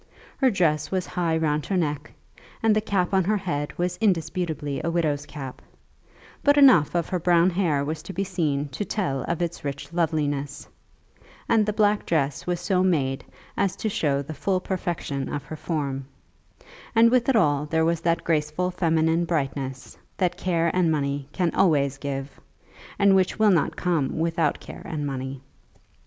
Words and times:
Her 0.37 0.49
dress 0.49 0.89
was 0.89 1.05
high 1.05 1.37
round 1.37 1.67
her 1.67 1.77
neck, 1.77 2.11
and 2.63 2.75
the 2.75 2.81
cap 2.81 3.13
on 3.13 3.23
her 3.25 3.37
head 3.37 3.77
was 3.77 3.97
indisputably 4.01 4.81
a 4.83 4.89
widow's 4.89 5.27
cap; 5.27 5.61
but 6.43 6.57
enough 6.57 6.95
of 6.95 7.09
her 7.09 7.19
brown 7.19 7.51
hair 7.51 7.85
was 7.85 8.01
to 8.01 8.11
be 8.13 8.23
seen 8.23 8.67
to 8.69 8.83
tell 8.83 9.21
of 9.25 9.43
its 9.43 9.63
rich 9.63 9.93
loveliness; 9.93 10.67
and 11.47 11.67
the 11.67 11.71
black 11.71 12.07
dress 12.07 12.47
was 12.47 12.59
so 12.59 12.81
made 12.81 13.23
as 13.55 13.75
to 13.75 13.89
show 13.89 14.23
the 14.23 14.33
full 14.33 14.59
perfection 14.59 15.31
of 15.31 15.43
her 15.43 15.55
form; 15.55 16.07
and 16.95 17.11
with 17.11 17.29
it 17.29 17.35
all 17.35 17.67
there 17.67 17.85
was 17.85 18.01
that 18.01 18.23
graceful 18.23 18.71
feminine 18.71 19.23
brightness 19.23 19.95
that 20.17 20.35
care 20.35 20.75
and 20.75 20.91
money 20.91 21.29
can 21.31 21.53
always 21.53 21.99
give, 21.99 22.39
and 22.97 23.15
which 23.15 23.37
will 23.37 23.51
not 23.51 23.75
come 23.75 24.17
without 24.17 24.59
care 24.59 24.81
and 24.85 25.05
money. 25.05 25.43